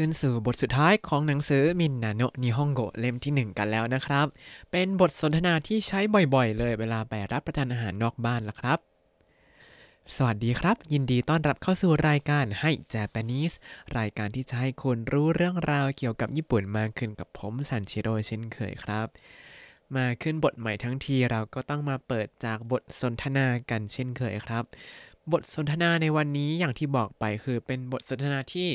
[0.00, 4.26] ขึ้นสู่บทสุดท้ายของหนังสือมินนาโนนิฮงโกเล่มที่ 1 กันแล้วนะครับ
[4.70, 6.00] เป็นบทสนทนาที่ใช้
[6.34, 8.78] บ่อยๆ เลยเวลาไปรับประทานอาหารนอกบ้านละครับ
[10.14, 13.52] สวัสดีครับ ยินดีต้อนรับเข้าสู่รายการให้เจแปนิส
[13.98, 19.06] รายการที่จะให้คุณรู้เรื่องราวเกี่ยวกับญี่ปุ่นมากขึ้นกับผมซันชิโร่เช่นเคยครับ
[19.96, 24.64] มาขึ้นบทใหม่ทั้งทีเราก็ต้องมาเปิดจากบทสนทนากันเช่นเคยครับ
[25.32, 28.68] บทสนทนาในวันนี้อย่างที่บอกไปคือเป็นบทสนทนาที่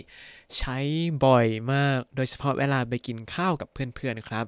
[0.58, 0.78] ใช้
[1.26, 4.46] บ่อยมาก โดยเฉพาะเวลาไปกินข้าวกับเพื่อนๆครับ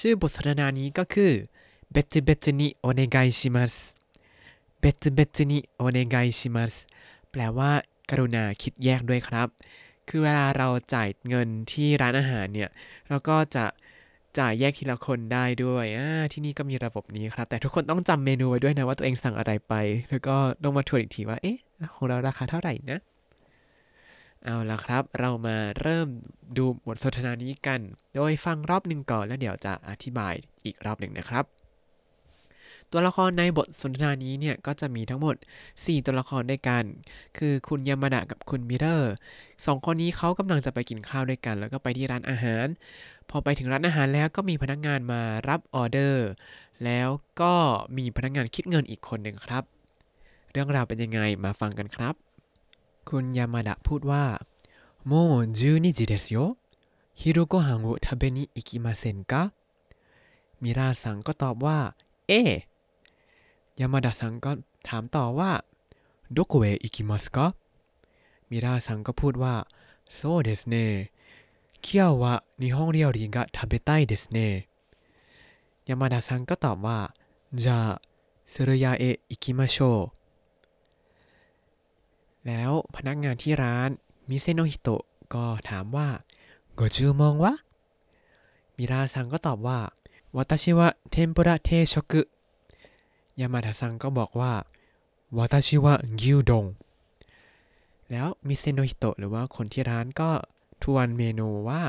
[0.00, 1.32] ชื่อบทสนทนานี้ก็คือ
[1.92, 3.74] 別々にお願いします
[4.80, 6.74] 別々にお願いします
[7.30, 7.72] แปลว่า
[8.10, 9.48] กรุณาคิดแยกด้วยครับ
[10.08, 12.70] คือเวลาเราจ่ายเงินที่ร้านอาหารเนี่ย
[13.08, 13.64] เราก็จะ
[14.38, 15.84] จ่ายแยกทีละคนได้ด้วย
[16.32, 19.74] ที่นี่ก็มีระบบนี้ครับ แต่ทุกคนต้องจำเมนูไว้ด้วยนะว่าตัวเองสั่งอะไรไป
[20.10, 21.56] แล้วก็ต้องมาทวนอีกทีว่าเอ๊ะ
[21.94, 22.98] ของเราราคาเท่าไหร่นะ
[24.44, 26.08] เอาละครับ เรามาเริ่ม
[26.56, 27.80] ดูบทสนทนานี้กัน
[28.14, 31.44] โดยฟังรอบหนึ่งก่อนแล้วเดี๋ยวจะอธิบายอีกรอบหนึ่งนะครับ
[32.92, 35.36] ตัวละครในบทสนทนานี้เนี่ยก็จะมีทั้งหมด
[35.70, 36.84] 4 ตัวละครด้วยกัน
[37.38, 39.12] คือคุณยามาดะกับคุณมิเรอร์
[39.66, 42.66] สองคนนี้เขากำลังจะไปกินข้าวด้วยกัน แล้วก็ไปที่ร้านอาหาร
[43.30, 46.28] พอไปถึงร้านอาหารแล้วก็มีพนักงานมารับออเดอร์
[46.84, 47.08] แล้ว
[47.40, 47.54] ก็
[47.96, 49.62] มีพนักงานคิดเงินอีกคนหนึ่งครับ
[50.50, 52.14] เรื่องราวเป็นยังไงมาฟังกันครับ
[53.08, 54.24] คุณยามาดะพูดว่า
[55.06, 55.12] も
[55.58, 59.42] う12時ですよ 昼ご飯を食べに行きませんか
[60.62, 61.78] มิราสังก็ตอบว่า
[62.26, 62.32] ええ
[63.78, 64.50] ยามาดะสังก็
[64.88, 65.50] ถามต่อว่า
[66.32, 67.46] どこへ行きますか
[68.50, 69.54] มิราสังก็พูดว่า
[70.14, 70.74] そうですね
[71.75, 74.67] そうですね今日は日本料理が食べたいですね
[75.85, 77.13] ยามาดะซังก็ตอบว่า
[77.53, 78.01] じゃあ
[78.45, 80.11] スルヤへ行きましょ
[82.45, 83.99] う แล้วพนักงานที่ร้าน
[84.29, 86.23] มิเซโนฮิโตะก็ถามว่า
[86.75, 87.63] ご注文は
[88.77, 89.93] มิราซังก็ตอบว่า
[90.33, 92.27] 私は天ぷら定食
[93.35, 94.65] ยามาดะซังก็บอกว่า
[95.31, 96.75] 私は牛丼
[98.11, 100.47] แล้วมิเซโนฮิโตะหรือว่าคนที่ร้านก็
[100.81, 101.83] ทวนเมนูว่า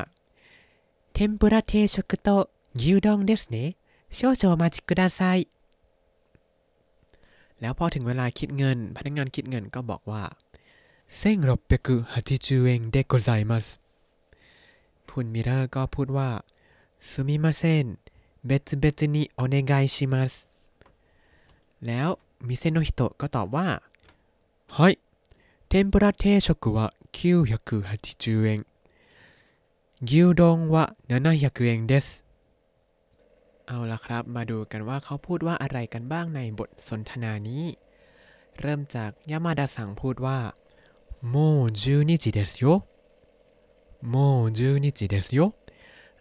[1.16, 3.76] 天ぷら定食と牛丼ですね
[4.10, 5.48] 少々お待ちください
[7.60, 10.22] แล้วพอถึงเวลาคิดเงิน พนักงานคิดเงินก็บอกว่า
[11.08, 13.80] 1680円でございます
[15.08, 16.44] คุณมิเรอร์ก็พูดว่า
[17.00, 17.98] すみません
[18.44, 20.48] 別々にお願いします
[21.86, 23.82] แล้วมิเซโนฮิโตะก็ตอบว่า
[24.76, 24.98] はい
[25.68, 28.66] 天ぷら定食は980円牛
[30.05, 32.07] 牛どんは七百円です
[33.67, 37.63] เอาละครับ มาดูกันว่าเขาพูดว่าอะไรกันบ้างในบทสนทนานี้
[38.59, 40.37] เริ่มจากยามาดาสังพูดว่า
[41.29, 41.35] も
[41.81, 42.65] う12時ですよ
[44.09, 44.15] も
[44.57, 45.39] う12時ですよ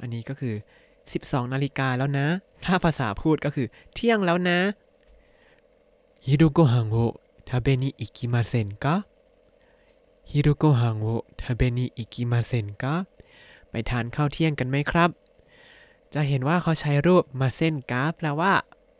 [0.01, 0.55] อันนี้ก็คือ
[1.03, 2.27] 12 นาฬิกาแล้วนะ
[2.65, 4.59] ถ้าภาษาพูดก็คือ เที่ยงแล้วนะ
[6.27, 6.97] ฮิรุโกฮังโอ
[7.49, 8.95] ทาเบนิอิกิมาเซนกะ
[10.31, 11.07] ฮิรุโกฮังโอ
[11.41, 12.95] ทาเบนิอิกิมาเซนกะ
[13.91, 15.11] ทานข้าวเที่ยงกันไหมครับ
[16.15, 18.53] จะเห็นว่าเขาใช้รูปมาเส้นกราฟแปลว่า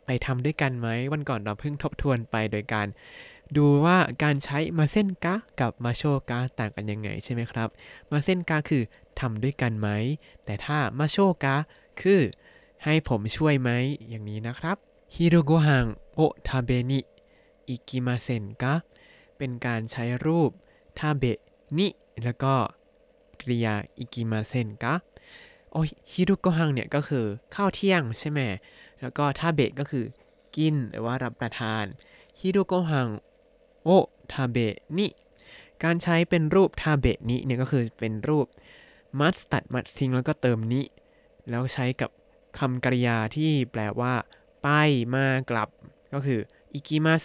[0.07, 2.87] ไปทำด้วยกันไหม วันก่อนเราเพิ่งทบทวนไปโดยการ
[3.57, 7.69] ดูว่าการใช้มาเส้นกะกับมาโชกะต่างกันยังไงใช่ไหมครับ
[8.11, 8.83] ませんかคือ
[9.21, 9.89] ทำด้วยกันไหม
[10.45, 11.57] แต่ถ้าましょうか
[12.01, 12.21] คือ
[12.85, 13.71] ให้ผมช่วยไหม
[14.09, 14.77] อย่างนี้นะครับ
[15.15, 18.75] 昼ごはんを食べに行きませんか
[19.37, 20.51] เป็นการใช้รูป
[20.99, 21.25] 食べ
[21.79, 21.89] に
[22.25, 22.55] แล้วก็
[23.47, 24.95] กริยา行きませんか
[25.73, 27.25] お昼ごはんเนี่ยก็คือ
[27.55, 28.41] ข้าวเที่ยงใช่ไหม
[29.01, 30.05] แล้วก็食べก็คือ
[30.57, 31.85] กินหรือว่ารับประทาน
[32.39, 33.09] 昼ごはん
[33.85, 33.89] โอ
[34.33, 35.07] ทาเบะนิ
[35.83, 38.47] การใช้เป็นรูปทาเบะนิเนี่ยก็คือเป็นรูป
[39.19, 40.83] มัสตัดมัดทิ้งแล้วก็เติมนิ
[41.51, 42.11] แล้วใช้กับ
[42.59, 44.15] คำกริยาที่แปลว่า
[44.63, 44.69] ไป
[45.15, 45.69] มากลับ
[46.13, 46.41] ก็คือ
[46.73, 47.23] อิกิมัส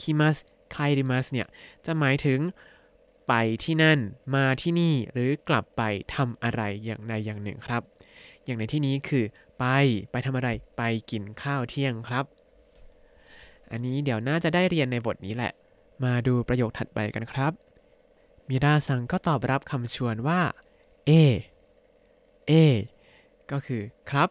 [0.00, 0.36] คิมัส
[0.72, 1.48] ไคริมัสเนี่ย
[1.86, 2.40] จะหมายถึง
[3.28, 3.32] ไป
[3.64, 3.98] ที่นั่น
[4.34, 5.82] มาที่นี่หรือกลับไป
[6.14, 7.82] ทำอะไรอย่างใดอย่างหนึ่งครับ
[8.44, 9.24] อย่างในที่นี้คือ
[9.58, 9.64] ไป
[10.10, 12.24] ไปทำอะไรไปกินข้าวเที่ยงครับ
[13.70, 15.52] อันนี้เดี๋ยวน่าจะได้เรียนในบทนี้แหละ
[16.04, 17.52] มาดูประโยคถัดไปกันครับ
[18.48, 20.40] มิราซังก็ตอบรับคำชวนว่า
[21.06, 21.10] เอ
[22.48, 22.52] เอ
[23.50, 24.28] ก็คือครับ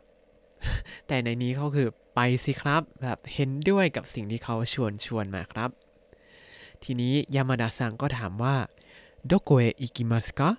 [1.07, 5.69] แต่ในนี้เขาคือไปสิครับ แบบเห็นด้วยกับสิ่งที่เขาชวนชวนมาครับ
[6.85, 8.55] ทีนี้ยามาดาซังก็ถามว่า
[9.27, 10.49] โดโกเออิกิมัสกะ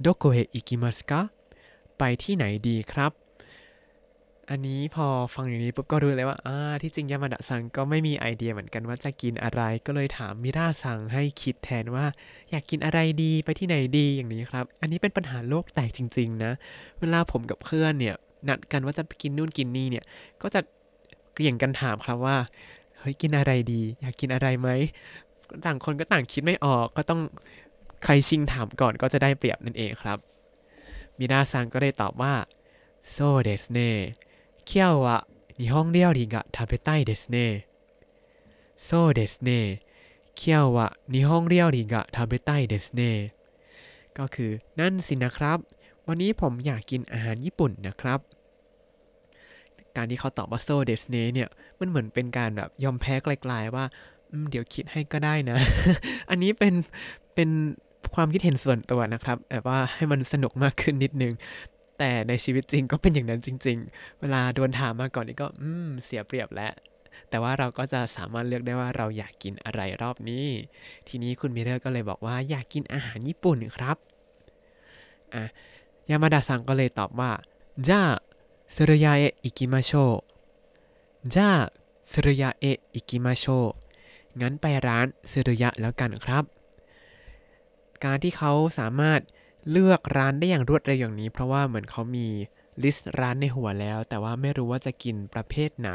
[0.00, 1.20] โดโกเออิกิมัสกะ
[1.98, 3.12] ไปที่ไหนดีครับ
[4.50, 12.06] อันนี้พอฟังอย่างนี้ปุ๊บก็รู้เลยว่าอ่าที่จริงยามาดะซังก็ไม่มีไอเดียเหมือนกันว่าจะกินอะไร ก็เลยถามมิราซังให้คิดแทนว่า
[12.50, 16.52] อยากกินอะไรดีไปที่ไหนดีอย่างนี้ครับ อันนี้เป็นปัญหาโลกแตกจริง ๆ นะ
[17.00, 18.16] เวลาผมกับเพื่อนเนี่ย
[18.48, 20.04] นัดกันว่าจะไปกินนู่นกินนี่เนี่ย
[20.42, 20.60] ก็จะ
[21.32, 22.36] เกลี่ยงกันถามครับว่า
[23.02, 24.68] เฮ้ยกินอะไรดี อยากกินอะไรไหม
[25.64, 27.20] ต่างคนก็ต่างคิดไม่ออกก็ต้อง
[28.04, 30.18] ใครชิงถามก่อนก็จะได้เปรียบนั่นเองครับ
[31.18, 32.34] ミラーさんก็ได้ตอบว่า
[33.10, 37.46] そうですね今日は日本料理が食べたいですね
[38.84, 43.10] そうですね今日は日本料理が食べたいですね
[44.18, 45.58] ก็คือนั่นสินะครับ
[46.06, 48.20] วันนี้ผมอยากกินอาหารญี่ปุ่นนะครับ
[49.96, 51.48] การที่เขาตอบว่าそうですねเนี่ย
[51.80, 53.84] มันเหมือนเป็นการแบบยอมแพ้กลายๆว่า
[54.50, 55.58] เดี๋ยวคิดให้ก็ได้นะ
[56.30, 56.74] อันนี้เป็น
[57.34, 57.50] เป็น
[58.14, 61.32] ความคิดเห็นส่วนตัวนะครับแต่ว่าให้มันสนุกมากขึ้นนิดนึง
[61.98, 66.72] แต่ในชีวิตจริงก็เป็นอย่างนั้นจริง ๆ เวลาโดนถามมาก่อนนี่ก็อืมเสียเปรียบแล้ว
[67.30, 70.46] แต่ว่าเราก็จะสามารถเลือกได้ว่าเราอยากกินอะไรรอบนี้
[71.08, 73.96] ทีนี้คุณมิเรอร์ก็เลยบอกว่าอยากกินอาหารญี่ปุ่นครับ
[75.34, 75.44] อะ
[76.10, 77.30] ยามาดาซังก็เลยตอบว่า
[77.88, 78.00] จ้า
[78.71, 80.23] じゃあスルヤへ行きましょ
[81.25, 81.71] うじゃあ
[82.03, 83.75] スルヤへ行きましょ
[84.35, 86.43] うงั้นไปร้านซึรุยะแล้วกันครับ
[88.03, 89.21] การที่เขาสามารถ
[89.71, 92.27] เลือกร้านได้อย่างรวดเร็วอย่างนี้ เพราะว่าเหมือนเขามี
[92.83, 95.91] ลิสต์ร้านในหัวแล้ว แต่ว่าไม่รู้ว่าจะกินประเภทไหน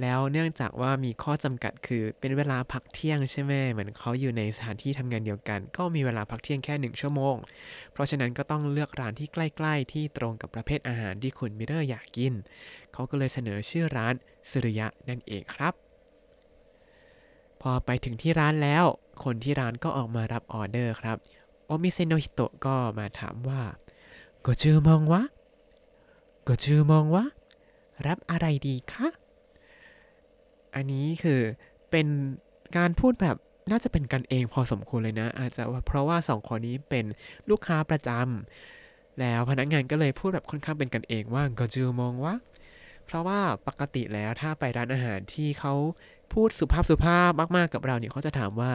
[0.00, 7.36] แล้วเนื่องจากว่ามีข้อจำกัดคือเป็นเวลาพักเที่ยงใช่ไหมเหมือนเขาอยู่ในสถานที่ทำงานเดียวกัน ก็มีเวลาพักเที่ยงแค่หนึ่งชั่วโมง
[7.92, 12.32] เพราะฉะนั้นก็ต้องเลือกร้านที่ใกล้ๆ ที่ตรงกับประเภทอาหารที่คุณมิลเลอร์อยากกิน
[12.92, 14.14] เขาก็เลยเสนอชื่อร้าน
[14.50, 15.74] ซึรุยะนั่นเองครับ
[17.60, 18.84] พอไปถึงที่ร้านแล้ว
[19.24, 21.16] คนที่ร้านก็ออกมารับออเดอร์ครับ
[21.66, 23.62] โอมิเซโนฮิโตะก็มาถามว่า
[24.40, 27.24] ご注文はご注文は
[28.06, 29.21] รับอะไรดีคะ
[30.74, 31.40] อันนี้คือ
[31.90, 32.06] เป็น
[32.76, 33.36] การพูดแบบ
[33.70, 37.04] น่าจะเป็นกันเองพอสมควรเลยนะ อาจจะเพราะว่าสองคนนี้เป็น
[37.50, 42.34] ลูกค้าประจำแล้วพนักงานก็เลยพูดแบบค่อนข้างเป็นกันเองว่าโกจูมองวะ
[43.06, 45.74] เพราะว่าปกติแล้วถ้าไปร้านอาหารที่เขา
[46.32, 48.72] พูดสุภาพสุภาพมากๆกับเราเนี่ยเขาจะถามว่า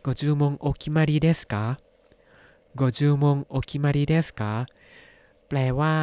[0.00, 1.64] โกจูมงโอคิมาริเดสกา
[2.76, 4.52] โกจูมงโอคิมาริเดสกา
[5.48, 5.94] แปลว่า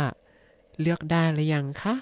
[0.82, 1.94] เลือกได้หรือยังคะ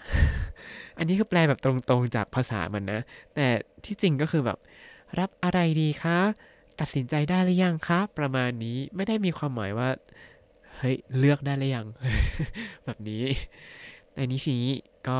[0.97, 3.00] อันนี้คือแปลแบบตรงๆจากภาษามันนะ
[3.35, 3.47] แต่
[3.85, 4.57] ที่จริงก็คือแบบ
[5.19, 6.19] รับอะไรดีคะ
[6.79, 9.89] ตัดสินใจได้หรือยังคะ ประมาณนี้ไม่ได้มีความหมายว่า
[10.77, 11.88] เฮ้ย เลือกได้หรือยัง
[12.85, 13.23] แบบนี้
[14.15, 14.56] ในนิชิ
[15.09, 15.19] ก็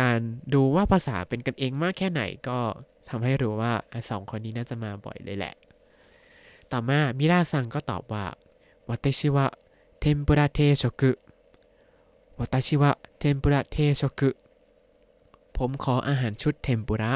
[0.00, 0.18] การ
[0.54, 2.58] ดูว่าภาษาเป็นกันเองมากแค่ไหนก็
[3.08, 3.72] ทำให้รู้ว่า
[4.10, 5.54] สองคนนี้น่าจะมาบ่อยเลยแหละ
[6.72, 8.24] ต่อมามิราซังก็ตอบว่า
[8.88, 9.46] วัตชิวะ
[10.00, 10.04] เท
[12.44, 14.30] มปุระเทโชกุวัตชิวะเทมปุระเทโชกุ
[15.56, 17.12] ผมขออาหารชุดเทมปุระ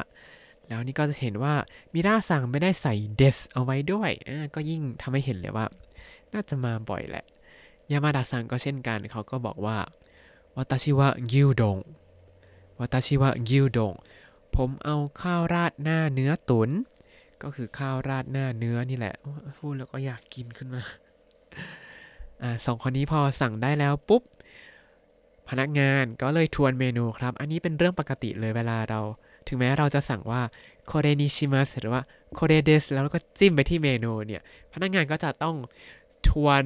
[0.69, 1.55] แล้วนี่ก็จะเห็นว่า
[1.93, 5.67] มิราซังไม่ได้ใส่เดสเอาไว้ด้วยอก็ยิ่งทำให้เห็นเลยว่า
[6.32, 7.25] น่าจะมาบ่อยแหละ
[7.90, 9.78] ยามาดาซังก็เช่นกันเขาก็บอกว่า
[10.56, 11.79] วัตชิวะกิวดง
[12.79, 13.93] วัตชิวะกิวดง
[14.56, 16.70] ผมเอาข้าวราดหน้าเนื้อตุน
[17.43, 19.14] ก็คือข้าวราดหน้าเนื้อนี่แหละ
[19.58, 20.82] พูดแล้วก็อยากกินขึ้นมา
[22.43, 24.22] อ่าสองคนนี้พอสั่งได้แล้วปุ๊บ
[25.48, 29.00] พนักงานก็เลยทวนเมนูครับ อันนี้เป็นเรื่องปกติเลยเวลาเรา
[29.48, 30.43] ถึงแม้เราจะสั่งว่า
[30.87, 32.02] これにしますหรือว่า
[32.34, 35.56] これですแล้วก็จิ้มไปที่เมนูเนี่ย พนักงานก็จะต้อง
[36.28, 36.62] ทวน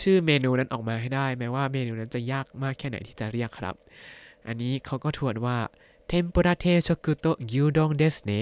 [0.00, 3.74] ชื่อเมนูนั้นออกมาให้ได้ แม้ว่าเมนูนั้นจะยากมากแค่ไหนที่จะเรียกครับ
[4.46, 5.58] อันนี้เขาก็ทวนว่า
[6.08, 8.32] 天ぷら定食と牛丼ですね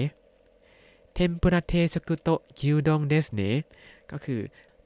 [1.13, 2.29] 天ぷら定食と
[2.59, 3.41] 牛丼ですね
[4.11, 4.41] ก็คือ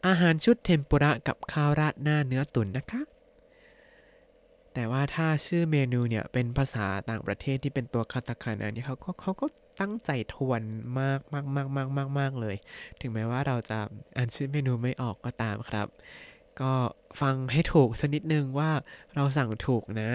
[0.06, 3.02] อาหารชุดเทมปุระกับข้าวราดหน้าเนื้อตุ๋นนะคะ
[4.80, 9.46] แต่ว่าถ้าชื่อเมนูเนี่ยเป็นภาษาต่างประเทศที่เป็นตัวคาตาคานะเนี่ยเขาก็เขาก็
[9.80, 10.62] ตั้งใจทวน
[11.00, 12.56] มากมากมากมากมากมากเลย
[13.02, 13.80] ถึงแม้ว่าเราจะ
[14.16, 15.88] อ่านชื่อเมนูไม่ออกก็ตามครับ
[16.62, 16.72] ก็
[17.22, 18.72] ฟังให้ถูกสักนิดนึงว่า
[19.16, 20.12] เราสั่งถูกนะ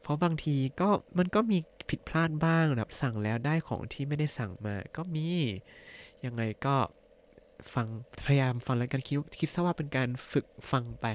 [0.00, 1.58] เพราะบางทีก็มันก็มี
[1.90, 5.28] ผิดพลาดบ้างแบบสั่งแล้วได้ของที่ไม่ได้สั่งมาก็มี
[6.24, 6.76] ยังไงก็
[7.74, 7.86] ฟัง
[8.26, 11.06] พยายามฟังแล้วกันคิดคิดซะว่าเป็นการฝึกฟังไป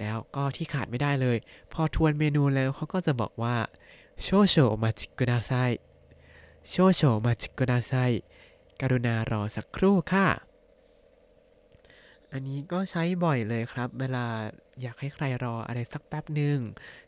[0.00, 1.36] แล้วก็ที่ขาดไม่ได้เลย
[1.72, 3.56] พอทวนเมนูแล้วเขาก็จะบอกว่า
[4.22, 5.52] โชโชมาจิกุดาไซ
[6.68, 7.92] โชโชมาจิกุดาไซ
[8.80, 10.26] กรุณารอสักครู่ค่ะ
[12.32, 14.26] อันนี้ก็ใช้บ่อยเลยครับ เวลา
[14.82, 16.58] อยากให้ใครรออะไรสักแป๊บหนึ่ง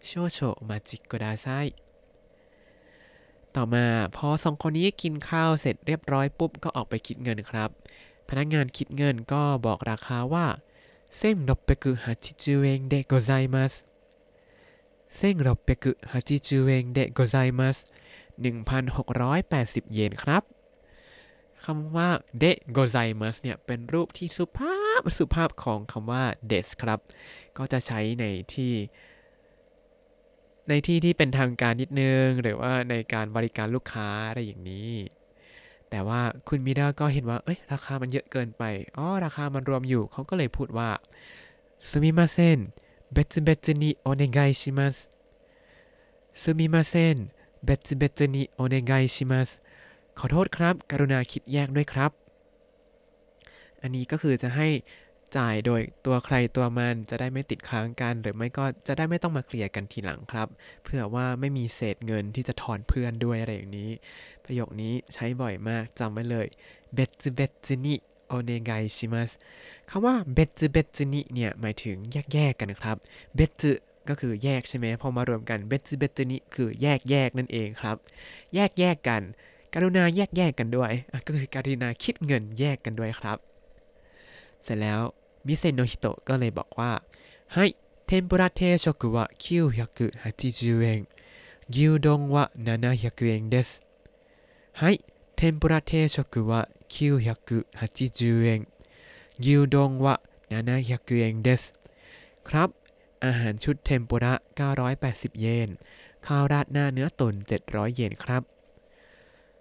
[0.06, 1.48] โชโชมาจิกุดาไซ
[3.54, 7.70] ต่อมาพอสองคนนี้กินข้าวเสร็จเรียบร้อยปุ๊บก็ออกไปคิดเงินครับ
[8.28, 10.46] พนักงานคิดเงินก็บอกราคาว่า
[11.11, 13.85] 1680円でございます
[15.09, 17.85] 1680円でございます
[18.41, 20.43] 1,680 เยนครับ
[21.65, 22.09] คำว่า
[22.39, 26.99] เดโกไซมัสเนี่ยเป็นรูปที่สุภาพสุภาพของคำว่าเดสครับ
[27.57, 28.73] ก็จะใช้ในที่
[30.69, 34.91] ในที่ที่เป็นทางการนิดนึง หรือว่าในการบริการลูกค้าอะไรอย่างนี้
[35.89, 38.63] แต่ว่าคุณมิดาก็เห็นว่า เอ้ย ราคามันเยอะเกินไป
[38.97, 40.89] อ๋อ ราคามันรวมอยู่ เขาก็เลยพูดว่า
[41.87, 42.57] すみません
[43.15, 44.95] 別々にお願いします
[46.41, 47.15] すみません
[47.67, 49.47] 別々にお願いします
[50.19, 52.11] ขอโทษครับ กรุณาคิดแยกด้วยครับ
[53.81, 54.67] อันนี้ก็คือจะให้
[55.36, 60.48] จ่ายโดยตัวใครตัวมันจะได้ไม่ติดค้างกัน หรือไม่ก็จะได้ไม่ต้องมาเคลียร์กันทีหลังครับ
[60.84, 63.90] เพื่อว่าไม่มีเศษเงินที่จะทอนเพื่อนด้วยอะไรอย่างนี้
[64.44, 66.46] ประโยคนี้ใช้บ่อยมากจำไว้เลย
[66.94, 69.30] 別々にお願いします
[69.90, 72.96] คำว่าเบจเบจนิเนี่ยหมายถึงแยกๆกันครับ
[73.36, 73.62] เบจ
[74.08, 77.96] ก็คือแยกใช่ไหมพอมารวมกันเบจเบจนิคือแยกแยกนั่นเองครับ
[78.54, 79.22] แยกแยกกัน
[79.74, 80.92] กรุณาแยกแยกกันด้วย
[81.26, 83.47] ก็คือกรุณาคิดเงินแยกกันด้วยครับ
[84.67, 85.01] สร็จแล้ว
[85.47, 86.91] มิเซโนฮิโตะก็เลยบอกว่า
[87.53, 87.65] ให้
[88.05, 90.99] เทมปุระเทโชกุวะ980円
[91.69, 93.81] 牛丼は700円です
[94.73, 95.03] はい
[95.35, 98.67] 天ぷら定食は980円
[99.39, 101.73] 牛丼は700円です
[102.43, 102.69] ครับ
[103.25, 105.69] อาหารชุดเทมปุระ 980 เยน
[106.25, 107.35] ข้าวราดหน้าเนื้อตุ๋น
[107.65, 108.43] 700 เยนครับ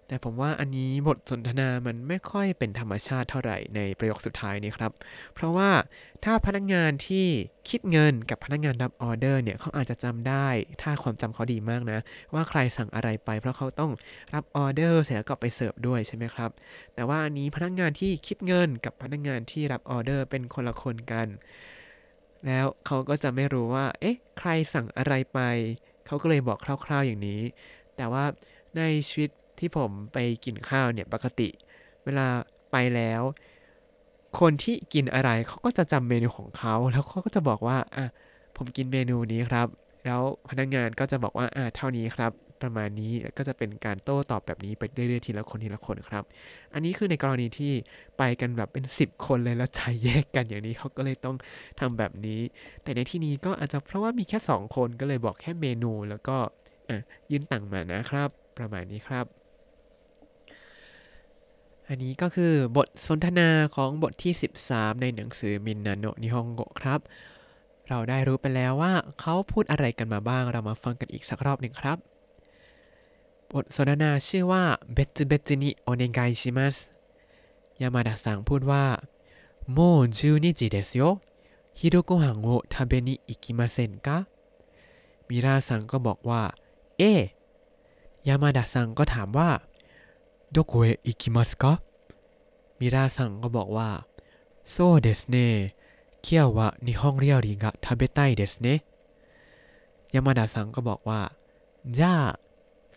[0.08, 4.92] แต่ผมว่าอันนี้บทสนทนามันไม่ค่อยเป็นธรรมชาติเท่าไหร่ในประโยคสุดท้ายนี้ครับ
[5.34, 5.70] เพราะว่า
[6.24, 7.26] ถ้าพนักงานที่
[7.68, 10.48] คิดเงินกับพนักงานรับออเดอร์เนี่ยเขาอาจจะจำได้
[10.82, 11.98] ถ้าความจำเขาดีมากนะ
[12.34, 13.90] ว่าใครสั่งอะไรไป เพราะเขาต้อง
[14.34, 16.50] รับออเดอร์เสร็จแล้วก็ไปเสิร์ฟด้วยใช่ไหมครับ
[16.94, 21.26] แต่ว่าอันนี้พนักงานที่คิดเงินกับพนักงานที่รับออเดอร์เป็นคนละคนกัน
[22.46, 25.40] แล้วเขาก็จะไม่รู้ว่า เอ๊ะ ใครสั่งอะไรไป
[26.06, 27.40] เขาก็เลยบอกคร่าว ๆอย่างนี้
[27.96, 28.24] แต่ว่า
[28.76, 31.48] ในชีวิต ที่ผมไปกินข้าวเนี่ยปกติ
[32.04, 32.26] เวลา
[32.72, 33.22] ไปแล้ว
[34.40, 38.06] คนที่กินอะไรเขาก็จะจำเมนูของเขาแล้วเขาก็จะบอกว่าอะ
[38.56, 39.66] ผมกินเมนูนี้ครับ
[40.04, 46.24] แล้วพนักงานก็จะบอกว่าอะเท่านี้ครับ ประมาณนี้ก็จะเป็นการโต้ตอบแบบนี้ไปเรื่อยๆทีละคนทีละคนครับ
[46.74, 47.72] อันนี้คือในกรณีที่
[48.18, 51.36] ไปกันแบบเป็น 10 คนเลยแล้วใจแยกกันอย่างนี้เขาก็เลยต้อง
[51.80, 52.40] ทำแบบนี้
[52.82, 56.36] แต่ในที่นี้ก็อาจจะเพราะว่ามีแค่ 2 คนก็เลยบอกแค่เมนูแล้วก็
[56.88, 56.98] อะ
[57.30, 59.37] ยื่นตังมานะครับ ประมาณนี้ครับ
[61.90, 64.32] อันนี้ก็คือบทสนทนาของบทที่
[64.66, 67.00] 13 ในหนังสือみんなの日本語ครับ
[67.88, 71.98] เราได้รู้ไปแล้วว่าเขาพูดอะไรกันมาบ้าง เรามาฟังกันอีกสักรอบหนึ่งครับ
[73.52, 76.76] บทสนทนาชื่อว่า別々にお願いします
[77.80, 78.84] ยามาดะสังพูดว่า
[79.72, 79.78] も
[80.16, 84.16] う十二時ですよ昼ごはんを食べに行きませんか
[85.28, 86.42] ミラーさんก็บอกว่า
[86.98, 87.02] เอ
[88.26, 89.48] ยามาดะสังก็ถามว่า
[90.51, 91.81] どこへ行きますか
[92.79, 94.05] มิราซังก็บอกว่า
[94.65, 95.75] そうですね
[96.21, 98.85] 今日は日本料理が食べたいですね
[100.13, 101.21] ยามาดะซังก็บอกว่า
[101.97, 102.39] じゃあ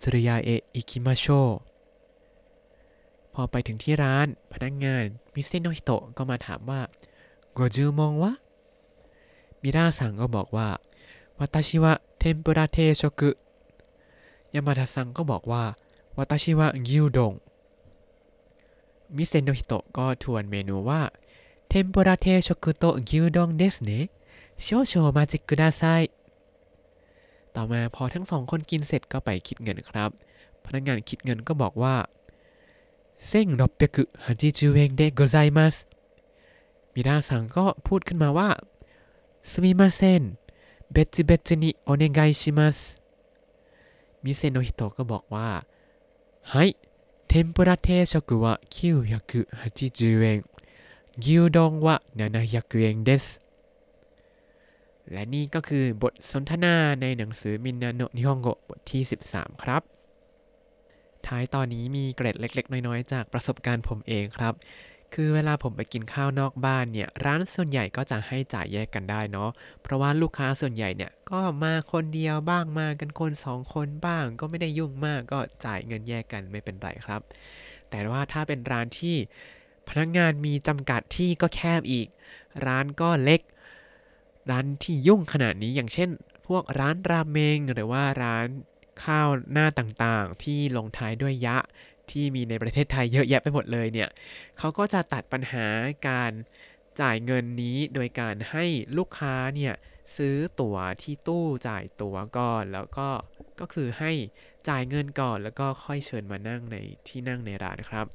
[0.00, 1.24] สุริยาเอะอิคิมาโช
[3.32, 6.80] พอไปถึงที่ร้านพนักงานมิเซโนฮิโตะก็มาถามว่า
[7.52, 8.32] โกจูมองวะ
[9.62, 10.68] มิราซังก็บอกว่า
[11.38, 13.30] วัตชิวะเทมปุระเทโชกุ
[14.54, 15.64] ยามาดะซังก็บอกว่า
[16.17, 17.33] วัตชิวะกิวดง
[19.15, 21.01] มิเซโนฮิโตะก็ทวนเมนูว่า
[21.67, 25.83] 天ぷら定食と牛丼ですね少々お待ちください
[27.55, 30.09] ต่อมาพอทั้งสองคนกินเสร็จก็ไปคิดเงินครับ
[30.65, 31.95] พนักงานคิดเงินก็บอกว่า
[33.27, 35.75] 千六百八十円でございます
[36.93, 38.49] ミラーさんก็พูดขึ้นมาว่า
[39.51, 40.23] すみません
[40.91, 42.77] 別々にお願いします
[44.23, 45.47] 店の人ก็บอกว่า
[46.50, 46.76] はい
[47.28, 50.44] 天ぷら定食は980円
[51.18, 53.40] 牛丼は700円です
[55.10, 59.02] และนี่ก็คือบทสนทนาในหนังสือมินนาโนะนิฮงโกะบทที่
[59.32, 59.82] 13 ครับ
[61.26, 64.54] ท้ายตอนนี้มีเกร็ดเล็ก ๆ น้อย ๆ จากประสบการณ์ผมเองครับ
[65.13, 69.49] คือเวลาผมไปกินข้าวนอกบ้านเนี่ยร้านส่วนใหญ่ก็จะให้จ่ายแยกกันได้เนาะ
[69.81, 77.21] เพราะว่าลูกค้าส่วนใหญ่เนี่ยก็มาคนเดียวบ้างมากันคนสองคนบ้าง ก็ไม่ได้ยุ่งมากก็จ่ายเงินแยกกันไม่เป็นไรครับ
[77.89, 79.15] แต่ว่าถ้าเป็นร้านที่
[79.89, 82.07] พนักงานมีจำกัดที่ก็แคบอีก
[82.65, 83.41] ร้านก็เล็ก
[84.51, 86.09] ร้านที่ยุ่งขนาดนี้อย่างเช่น
[86.47, 88.47] พวกร้านราเมงหรือว่าร้าน
[89.03, 91.57] ข้าวหน้าต่างๆ ที่ลงท้ายด้วยยะ
[92.11, 94.09] ที่มีในประเทศไทยเยอะแยะไปหมดเลยเนี่ย
[94.57, 95.67] เขาก็จะตัดปัญหา
[96.09, 96.31] การ
[97.01, 98.65] จ่ายเงินนี้โดยการให้
[98.97, 99.73] ลูกค้าเนี่ย
[100.17, 103.07] ซื้อตั๋วที่ตู้จ่ายตั๋วก่อน แล้วก็
[103.59, 104.11] ก็คือให้
[104.69, 106.77] จ่ายเงินก่อน แล้วก็ค่อยเชิญมานั่งใน
[107.07, 108.07] ที่นั่งในร้านครับ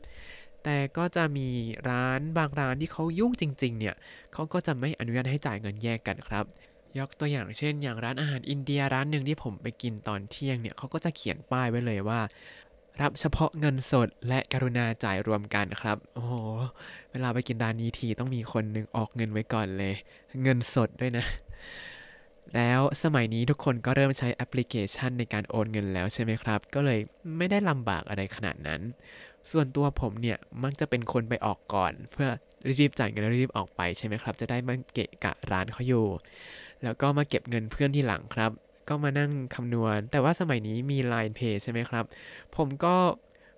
[0.65, 1.49] แต่ก็จะมี
[1.91, 3.95] ร้านบางร้านที่เขายุ่งจริง ๆ เนี่ย
[4.33, 6.45] เขาก็จะไม่อนุญาตให้จ่ายเงินแยกกันครับ
[6.99, 12.21] ยกตัวอย่างเช่น อย่างร้านอาหารอินเดียร้านหนึ่งที่ผมไปกินตอนเที่ยงเนี่ยเขาก็จะเขียนป้ายไว้เลยว่า
[13.01, 16.33] รับเฉพาะเงินสดและกรุณาจ่ายรวมกันครับ โอ้โห
[17.11, 19.95] เวลาไปกินร้านนี้ทีต้องมีคนหนึ่งออกเงินไว้ก่อนเลย
[20.43, 21.25] เงินสดด้วยนะ
[22.55, 27.01] แล้วสมัยนี้ทุกคนก็เริ่มใช้แอปพลิเคชันในการโอนเงินแล้วใช่ไหมครับ ก็เลย
[27.37, 28.81] ไม่ได้ลำบากอะไรขนาดนั้น
[29.51, 32.29] ส่วนตัวผมเนี่ยมักจะเป็นคนไปออกก่อน เพื่อ
[32.79, 36.07] รีบจ่ายเงินแล้วรีบออกไปใช่ไหมครับ จะได้ไมาเกะกะร้านเขาอยู่
[36.83, 38.51] แล้วก็มาเก็บเงินเพื่อนที่หลังครับ
[38.89, 42.05] ก็มานั่งคำนวณ แต่ว่าสมัยนี้มี Line Pay ใช่ไหมครับ
[42.57, 42.97] ผมก็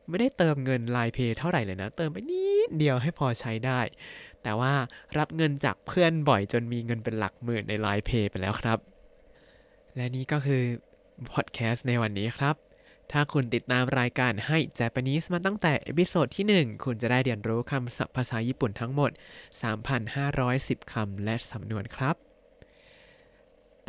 [0.09, 3.81] ไม่ได้เติมเงิน Line Pay เท่าไหร่เลยนะ เติมไปนิดเดียวให้พอใช้ได้
[4.43, 4.73] แต่ว่า
[5.19, 8.79] รับเงินจากเพื่อนบ่อยจนมีเงินเป็นหลักหมื่นใน Line Pay ไปแล้วครับ
[9.97, 10.63] และนี่ก็คือ
[11.33, 12.57] พอดแคสต์ในวันนี้ครับ
[13.13, 19.11] ถ้าคุณติดตามรายการให้ Japanese มาตั้งแต่ episode ที่ 1 คุณจะได้เรียนรู้คำศัพท์ภาษาญี่ปุ่นทั้งหมด
[20.17, 22.28] 3,510 คำและสำนวนครับ ต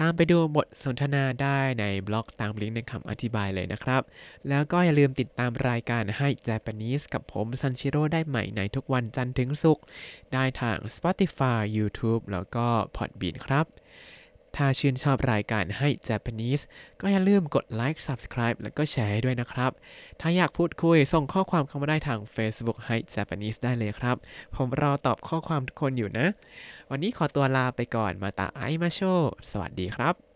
[0.10, 4.01] ามไปดูบทสนทนาได้ในบล็อกตามลิงก์ในคำอธิบายเลยนะครับ
[4.50, 9.86] แล้วก็อย่าลืมติดตามรายการให้ Japanese กับผมซันชิโร่ได้ใหม่ในทุกวันจันทร์ถึงศุกร์
[10.34, 13.66] ได้ทาง Spotify YouTube แล้วก็ Podbean ครับ
[14.56, 16.63] ถ้าชื่นชอบรายการให้ Japanese
[17.01, 19.72] ก็อย่าลืมกดไลค์ Subscribe แล้วก็แชร์ให้ด้วยนะครับ
[20.22, 24.15] ถ้าอยากพูดคุยส่งข้อความเข้ามาได้ทาง Facebook ให้ Japanese ได้เลยครับ
[24.56, 26.27] ผมรอตอบข้อความทุกคนอยู่นะ
[26.91, 29.01] วันนี้ขอตัวลาไปก่อนมาตาไอมาโช
[29.51, 30.28] สวัสดีครับ